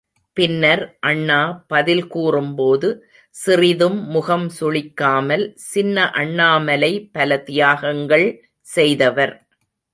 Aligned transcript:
பின்னர் 0.37 0.81
அண்ணா 0.99 1.65
பதில் 1.67 2.07
கூறும்போது 2.07 2.87
சிறிதும் 3.35 3.99
முகம் 4.07 4.47
சுளிக்காமல், 4.59 5.45
சின்ன 5.71 6.09
அண்ணாமலை 6.11 6.91
பல 7.11 7.37
தியாகங்கள் 7.39 8.27
செய்தவர். 8.67 9.33